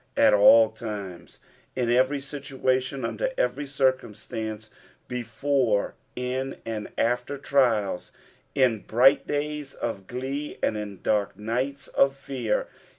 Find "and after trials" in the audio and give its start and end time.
6.65-8.11